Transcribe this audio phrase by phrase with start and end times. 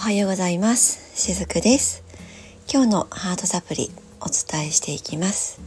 [0.00, 1.14] おはようございます。
[1.14, 2.02] しずくです。
[2.72, 3.90] 今日のハートサプリ
[4.22, 5.60] お伝えしていきます、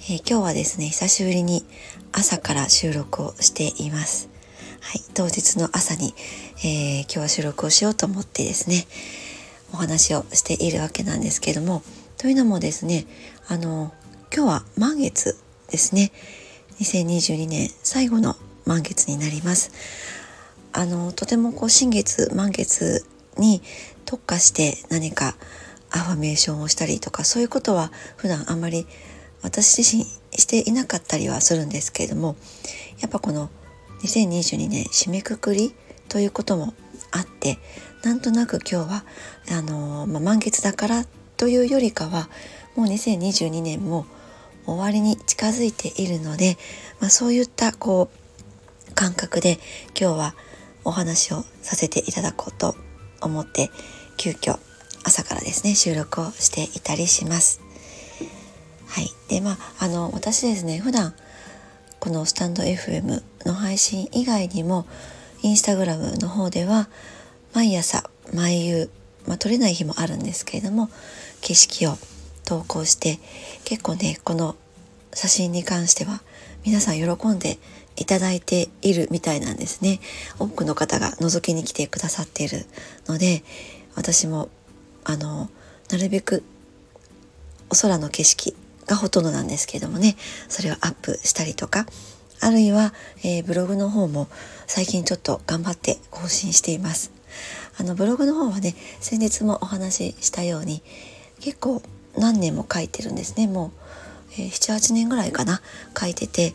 [0.00, 1.64] えー、今日はですね久しぶりに
[2.10, 4.28] 朝から収録をしています。
[4.80, 6.12] はい当日の朝に、
[6.58, 8.84] えー、今日は収録をしようと思ってですね
[9.72, 11.84] お話をしているわけなんですけども
[12.18, 13.06] というのもですね
[13.46, 13.92] あの
[14.34, 15.38] 今日は満月
[15.70, 16.10] ですね。
[16.80, 19.70] 2022年最後の満月になります。
[20.72, 23.06] あのとてもこう新月満月
[23.38, 23.62] に
[24.04, 25.36] 特化して何か
[25.90, 28.86] アファメーションをしたりとかそういうことは普段あんまり
[29.42, 30.04] 私自身
[30.38, 32.36] していなかったりはするんですけれども
[33.00, 33.50] やっぱこの
[34.02, 35.74] 2022年締めくくり
[36.08, 36.74] ということも
[37.12, 37.58] あって
[38.02, 39.04] なんとなく今日は
[39.50, 41.04] あの、まあ、満月だから
[41.36, 42.28] というよりかは
[42.74, 44.06] もう2022年も
[44.66, 46.56] 終わりに近づいているので、
[47.00, 48.10] まあ、そういったこ
[48.90, 49.58] う感覚で
[49.98, 50.34] 今日は
[50.84, 52.76] お話をさせていただこうと
[53.26, 53.70] 思って
[54.16, 54.58] 急遽
[55.04, 57.60] 朝からですね収録をしていたりします。
[58.88, 61.14] はい、でまああの私ですね普段
[62.00, 64.86] このスタンド FM の配信以外にも
[65.42, 66.88] インスタグラムの方では
[67.52, 68.90] 毎朝毎夕、
[69.26, 70.88] まあ、撮れない日もあるんですけれども
[71.40, 71.96] 景色を
[72.44, 73.18] 投稿して
[73.64, 74.56] 結構ねこの
[75.12, 76.22] 写真に関しては
[76.64, 77.58] 皆さん喜んで
[77.96, 80.00] いただいているみたいなんですね。
[80.38, 82.66] 多くの方が覗きに来てくださっている
[83.06, 83.42] ので
[83.94, 84.48] 私も
[85.04, 85.48] あの
[85.90, 86.42] なるべく
[87.70, 88.54] お空の景色
[88.86, 90.16] がほとんどなんですけどもね
[90.48, 91.86] それをアップしたりとか
[92.40, 92.92] あるいは、
[93.24, 94.28] えー、ブログの方も
[94.66, 97.12] 最近ちょっと頑張って更新しています。
[97.78, 100.82] あのブログの方はね先日もお話ししたように
[101.40, 101.82] 結構
[102.16, 103.46] 何年も書いてるんですね。
[103.46, 105.60] もう、えー、78年ぐらいかな
[105.98, 106.54] 書いてて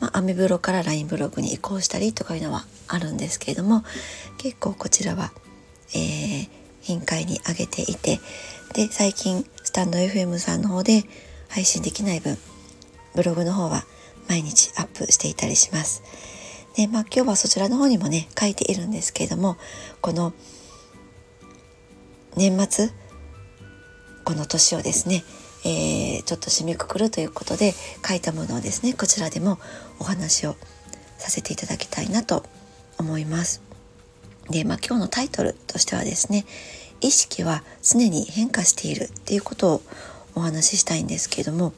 [0.00, 3.84] まあ、アメブロから LINE ブログに移行したりとかいうのはあるんですけれども
[4.38, 5.32] 結構こちらは、
[5.94, 6.48] えー、
[6.80, 8.20] 頻回に上げていて
[8.72, 11.04] で最近スタンド FM さんの方で
[11.48, 12.38] 配信できない分
[13.14, 13.84] ブログの方は
[14.28, 16.02] 毎日アップしていたりします。
[16.76, 19.56] でまあ今日はそちらの方にもね書いているんですけれども
[20.00, 20.32] この
[22.36, 22.90] 年末
[24.24, 25.24] この年をですね
[25.64, 27.74] えー、ちょっと締めくくるということで
[28.06, 29.58] 書いたものをですねこちらでも
[29.98, 30.56] お話を
[31.18, 32.44] させていただきたいなと
[32.98, 33.62] 思います。
[34.48, 36.44] で、まあ、今日のタイトルとしてはですね
[37.00, 39.82] 意識は常に変化しているっていうことを
[40.34, 41.72] お話ししたいんですけれども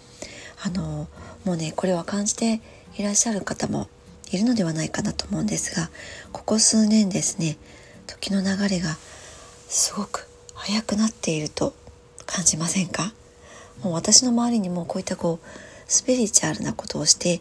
[0.64, 1.06] あの
[1.44, 2.60] もうねこれは感じて
[2.96, 3.88] いらっしゃる方も
[4.30, 5.90] いるのではないかなと思うんですが
[6.32, 7.56] ここ数年ですね
[8.06, 8.96] 時の流れが
[9.68, 11.74] すごく速くなっていると
[12.26, 13.12] 感じませんか？
[13.82, 15.46] もう私の周りにもこういったこう
[15.86, 17.40] スピリチュアルなことをして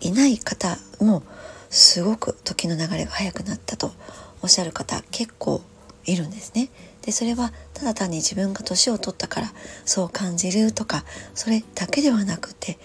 [0.00, 1.22] いない方も
[1.70, 3.92] すごく時の流れが速くなったと
[4.42, 5.62] おっしゃる方結構
[6.04, 6.68] いるんですね。
[7.02, 9.52] でそれはただ単に自分が年を取ったから
[9.84, 12.78] そう感じるとかそれだけではなくて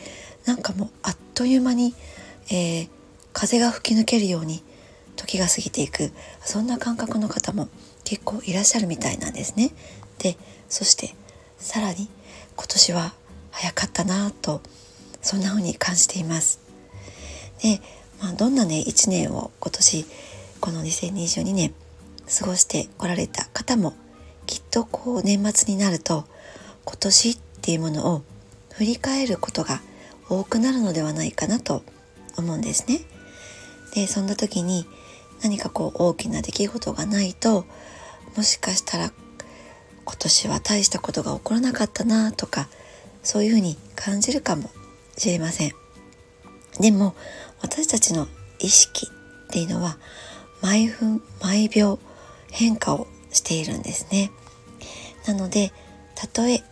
[0.46, 1.94] なんかもうあっという間に、
[2.50, 2.90] えー、
[3.34, 4.64] 風が吹き抜けるように
[5.16, 6.12] 時が過ぎていく
[6.42, 7.70] そんな感覚の方も
[8.04, 9.72] 結構いらっしゃるみたいなんですね。
[10.20, 10.38] で
[10.70, 11.14] そして
[11.58, 12.10] さらに
[12.56, 13.14] 今年は
[13.52, 14.62] 早かったなと
[15.22, 16.60] そんな風に感じています。
[17.62, 17.82] で、
[18.22, 20.06] まあ、どんなね1年を今年
[20.60, 21.74] この2022年
[22.40, 23.94] 過ごしてこられた方も
[24.46, 26.26] きっとこう年末になると
[26.86, 28.24] 今年っていうものを
[28.74, 29.82] 振り返ることが
[30.30, 31.84] 多くなるのではないかなと
[32.38, 33.02] 思うんですね。
[33.94, 34.86] でそんな時に
[35.42, 37.66] 何かこう大きな出来事がないと
[38.36, 39.12] もしかしたら
[40.08, 42.70] 今年は大したことが起こらなかったなとか
[43.24, 44.70] そういうふうに感じるかも
[45.18, 45.74] しれません。
[46.80, 47.14] でも
[47.62, 48.28] 私たちの
[48.60, 49.08] 意識
[49.48, 49.98] っていうのは
[50.62, 52.00] 毎分毎秒
[52.52, 54.32] 変化をしているんですね。
[55.28, 55.74] なので
[56.16, 56.64] たとえ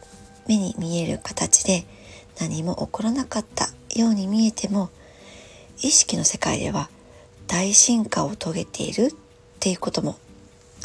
[0.47, 1.85] 目に見える形で
[2.40, 3.68] 何も起こらなかった
[4.00, 4.90] ように見えても
[5.81, 6.89] 意識の世界では
[7.48, 9.09] 大進化を遂げているっ
[9.59, 10.18] ていうことも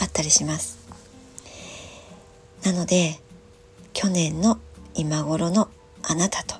[0.00, 0.79] あったりします。
[2.64, 3.20] なので
[3.92, 4.58] 去年の
[4.94, 5.68] 今頃の
[6.02, 6.56] あなたと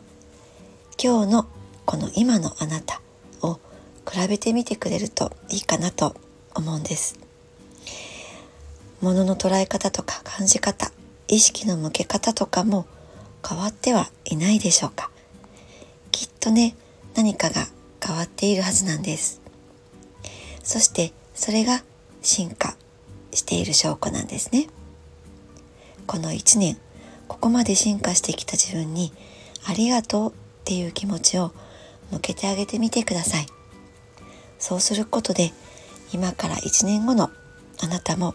[1.03, 1.47] 今日の
[1.85, 3.01] この今のあなた
[3.43, 3.55] を
[4.09, 6.15] 比べてみてくれるといいかなと
[6.55, 7.19] 思うんです。
[9.01, 10.93] 物の捉え方とか感じ方
[11.27, 12.87] 意識の向け方とかも
[13.47, 15.11] 変わってはいないでしょうか
[16.13, 16.77] きっとね
[17.15, 17.67] 何かが
[18.05, 19.41] 変わっているはずなんです
[20.63, 21.83] そしてそれが
[22.21, 22.77] 進化
[23.33, 24.67] している証拠なんですね。
[26.11, 26.77] この1年
[27.29, 29.13] ここまで進化してきた自分に
[29.65, 30.35] ありがとうっ
[30.65, 31.53] ていう気持ちを
[32.11, 33.47] 向けてあげてみてください。
[34.59, 35.53] そうすることで
[36.13, 37.31] 今から1年後の
[37.81, 38.35] あなたも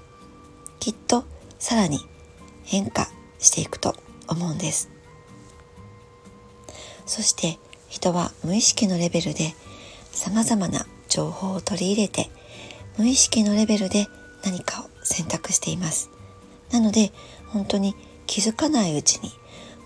[0.79, 1.25] きっと
[1.59, 1.99] さらに
[2.63, 3.93] 変化していくと
[4.29, 4.89] 思うんです。
[7.05, 9.53] そして人は無意識のレベルで
[10.13, 12.29] 様々な情報を取り入れて
[12.97, 14.07] 無意識のレベルで
[14.45, 16.09] 何かを選択しています。
[16.71, 17.11] なので
[17.55, 17.95] 本当に
[18.27, 19.31] 気づかないうちに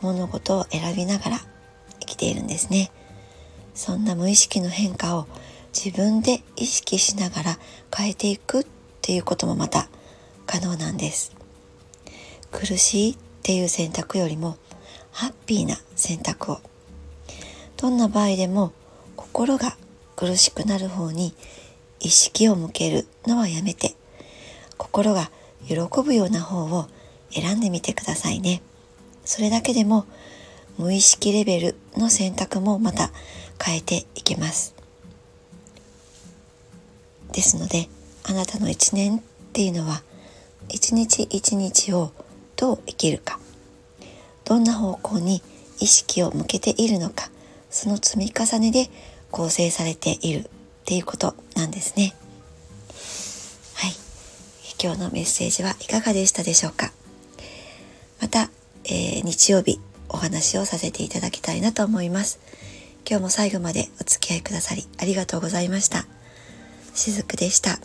[0.01, 1.39] 物事を選びながら
[1.99, 2.91] 生きているんですね。
[3.75, 5.27] そんな無意識の変化を
[5.71, 7.59] 自分で意識しながら
[7.95, 8.65] 変えていくっ
[9.03, 9.87] ていうこともまた
[10.47, 11.35] 可能なんです。
[12.51, 14.57] 苦しいっていう選択よりも
[15.11, 16.61] ハッピーな選択を
[17.77, 18.73] どんな場合でも
[19.15, 19.77] 心が
[20.15, 21.35] 苦しくなる方に
[21.99, 23.93] 意識を向けるのはやめて
[24.75, 25.29] 心が
[25.67, 26.87] 喜ぶような方を
[27.31, 28.61] 選んでみてくださいね。
[29.25, 30.05] それだけでも
[30.77, 33.11] 無意識レベルの選択もまた
[33.63, 34.73] 変えていけます。
[37.31, 37.89] ですので
[38.23, 39.21] あなたの一年っ
[39.53, 40.01] ていうのは
[40.69, 42.11] 一日一日を
[42.55, 43.39] どう生きるか。
[44.45, 45.43] どんな方向に
[45.79, 47.29] 意識を向けているのか。
[47.69, 48.89] その積み重ねで
[49.31, 50.49] 構成されている。
[50.79, 52.15] っていうことなんですね。
[53.75, 53.91] はい。
[54.81, 56.91] 今日のメッセージはいかがでしたでしょうか、
[58.89, 62.39] えー、日曜日お話をさせていただきたいなと思います
[63.09, 66.05] 今日も最後までお付き合いくださりありがとうございました。
[66.99, 67.79] しずくでした。